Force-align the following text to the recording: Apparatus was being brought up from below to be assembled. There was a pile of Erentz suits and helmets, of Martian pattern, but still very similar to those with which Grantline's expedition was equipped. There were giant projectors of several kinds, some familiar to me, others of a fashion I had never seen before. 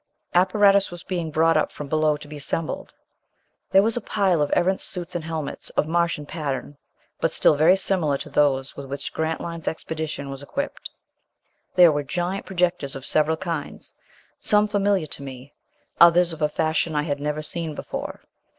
Apparatus 0.33 0.89
was 0.89 1.03
being 1.03 1.29
brought 1.29 1.55
up 1.55 1.71
from 1.71 1.87
below 1.87 2.17
to 2.17 2.27
be 2.27 2.37
assembled. 2.37 2.91
There 3.69 3.83
was 3.83 3.95
a 3.95 4.01
pile 4.01 4.41
of 4.41 4.49
Erentz 4.55 4.83
suits 4.83 5.13
and 5.13 5.23
helmets, 5.23 5.69
of 5.77 5.87
Martian 5.87 6.25
pattern, 6.25 6.79
but 7.19 7.31
still 7.31 7.53
very 7.53 7.75
similar 7.75 8.17
to 8.17 8.29
those 8.31 8.75
with 8.75 8.87
which 8.87 9.13
Grantline's 9.13 9.67
expedition 9.67 10.31
was 10.31 10.41
equipped. 10.41 10.89
There 11.75 11.91
were 11.91 12.01
giant 12.01 12.47
projectors 12.47 12.95
of 12.95 13.05
several 13.05 13.37
kinds, 13.37 13.93
some 14.39 14.67
familiar 14.67 15.05
to 15.05 15.21
me, 15.21 15.53
others 15.99 16.33
of 16.33 16.41
a 16.41 16.49
fashion 16.49 16.95
I 16.95 17.03
had 17.03 17.19
never 17.19 17.43
seen 17.43 17.75
before. 17.75 18.21